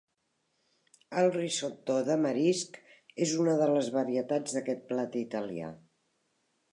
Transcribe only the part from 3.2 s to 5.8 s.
és una de les varietats d'aquest plat italià.